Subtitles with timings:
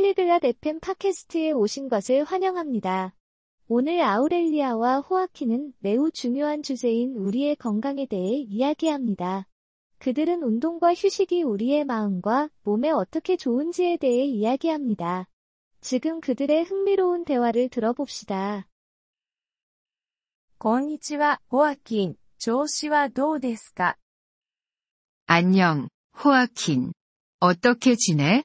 [0.00, 3.14] 폴리글랏 FM 팟캐스트에 오신 것을 환영합니다.
[3.68, 9.46] 오늘 아우렐리아와 호아키는 매우 중요한 주제인 우리의 건강에 대해 이야기합니다.
[9.98, 15.28] 그들은 운동과 휴식이 우리의 마음과 몸에 어떻게 좋은지에 대해 이야기합니다.
[15.80, 18.66] 지금 그들의 흥미로운 대화를 들어봅시다.
[20.58, 22.16] こんにちは、ホアキン。
[22.38, 23.96] 調子はどうですか
[25.26, 25.88] 안녕,
[26.24, 26.92] 호아킨.
[27.40, 28.44] 어떻게 지내?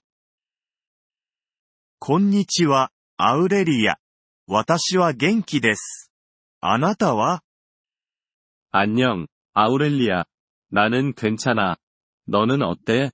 [2.06, 3.98] こんにちは、アウレリア。
[4.48, 6.12] 私は元気です。
[6.60, 7.42] あなたは
[8.72, 10.24] 안녕, 아우렐리아.
[10.72, 11.76] 나는 괜찮아.
[12.28, 13.12] 너는 어때?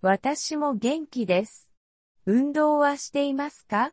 [0.00, 1.70] 私も元気です。
[2.26, 3.92] 運動はしていますか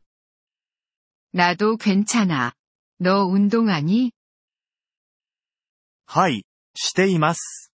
[1.33, 2.53] 나도 괜찮아.
[2.99, 4.11] 너 운동하니?
[6.05, 7.71] はい、しています。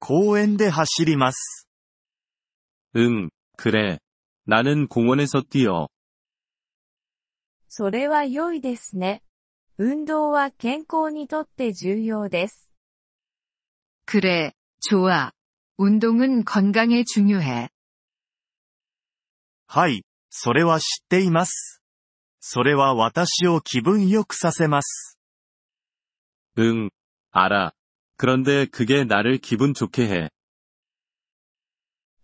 [0.00, 1.68] 公園で走ります。
[2.96, 4.00] 응, 그래.
[4.46, 5.88] 나는 공원에서 뛰어.
[7.68, 9.22] それは良いですね。
[9.76, 12.68] 運動は健康にとって重要です。
[14.06, 15.32] 그래, 좋아.
[15.76, 17.68] 운동은 건강에 중요해.
[19.66, 21.82] はい、それは知っています。
[22.40, 25.18] それは私を気分良くさせます。
[26.58, 26.88] 응,
[27.30, 27.72] 알아.
[28.16, 30.30] 그런데 그게 나를 기분 좋게 해.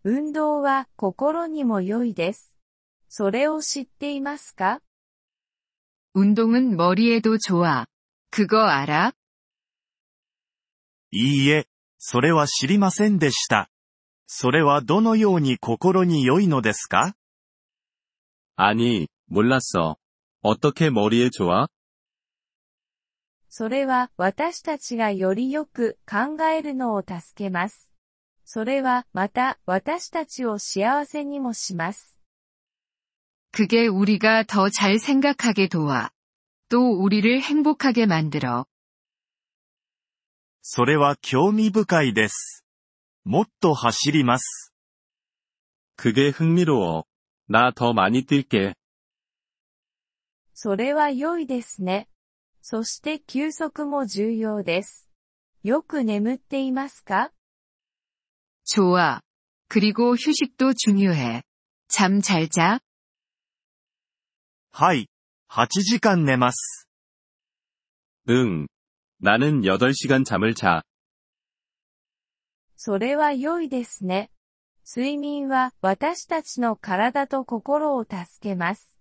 [0.04, 2.54] 運動は心にも良いです。
[3.08, 4.80] それを知っていますか
[6.14, 7.86] 운동은 머리에도 좋아.
[8.30, 9.12] 그거 알아?
[11.10, 11.66] いいえ、
[11.98, 13.70] それは知りませんでした。
[14.26, 17.14] それはどのように心に良いのですか
[18.56, 19.96] 아니, 몰랐어.
[20.42, 21.68] 어떻게 머리에 좋아?
[23.48, 27.87] それは私たちがよりよく考えるのを助けます。
[28.48, 32.18] それはまた私たちを幸せにもします。
[33.52, 36.10] 그게 우리가 더 잘 생각하게 도와.
[36.68, 38.66] 또 우리를 행복하게 만들어.
[40.62, 42.64] それは興味深いです。
[43.24, 44.72] もっと走ります。
[45.96, 47.04] 그게 흥미로워.
[47.48, 48.74] 나 더 많이 뛸게.
[50.54, 52.08] それは良いですね。
[52.62, 55.10] そして休息も重要です。
[55.62, 57.30] よく眠っていますか
[58.68, 59.20] 좋아.
[59.68, 61.42] 그리고 휴식도 중요해.
[61.88, 62.80] 잠 잘 자?
[64.72, 65.08] はい、
[65.48, 66.88] 8時間寝ます。
[68.28, 68.66] 응.
[69.20, 70.82] 나는 8시간 잠을 자.
[72.76, 74.30] それは良いですね。
[74.86, 78.98] 睡眠は私たちの体と心を助けます。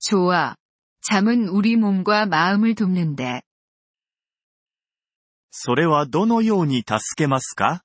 [0.00, 0.54] 좋아.
[1.00, 3.42] 잠은 우리 몸과 마음을 돕는데.
[5.50, 7.82] それはどのように助けますか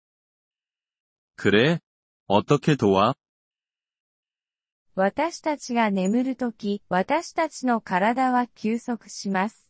[1.35, 1.79] 그래?
[2.27, 3.15] 어떻게 도와?
[4.95, 9.69] 私たちが眠るとき、私たちの体は休息します。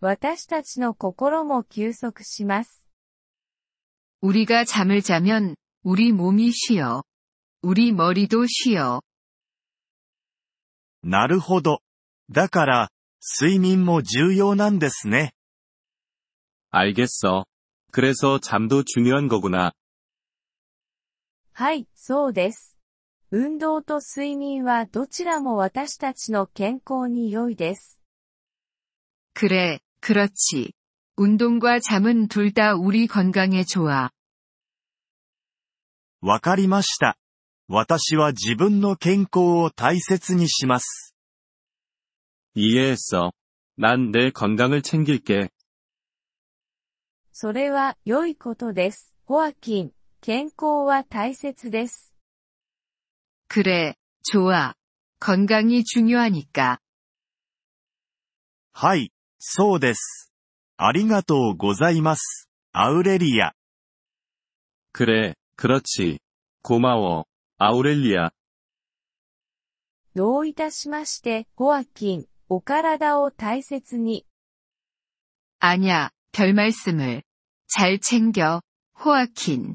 [0.00, 2.82] 私たちの心も休息します。
[4.20, 5.54] 우리가 잠을 자면
[5.84, 7.02] 우리 몸이 쉬어.
[7.62, 9.00] 우리 머리도 쉬어.
[11.02, 11.80] なるほど。
[12.30, 12.88] だから、
[13.38, 15.32] 睡眠も重要なんですね。
[16.70, 17.44] 알겠어.
[17.92, 19.72] 그래서 잠도 중요한 거구나.
[21.58, 22.76] はい、そうです。
[23.30, 28.00] 運動と睡眠はどちらも私たちの健康に良いです。
[29.34, 30.72] 그래, 그렇지.
[31.16, 34.10] 운동과 잠은 둘 다 우리 건강에 좋아.
[36.20, 37.16] わかりました。
[37.68, 41.14] 私は自分の健康を大切にします。
[42.54, 43.32] 이해했어.
[43.76, 45.50] 난 내 건강을 챙길게.
[47.32, 49.14] それは良いことです。
[49.24, 52.14] ホアキン、 健康は大切です。
[53.48, 54.74] 그래, 좋아.
[55.20, 56.78] 건강이 중요하니까.
[58.72, 60.32] はい、そうです。
[60.76, 62.48] ありがとうございます。
[62.72, 63.52] アウレリア。
[64.92, 66.18] 그래, 그렇지.
[66.62, 67.26] 고마워.
[67.58, 68.30] 아우렐리아.
[70.16, 74.24] どういたしまして、ホアキン、お体を大切に。
[75.60, 77.22] 아냐, 별 말씀을.
[77.68, 78.62] 잘 챙겨,
[78.98, 79.74] 호아킨.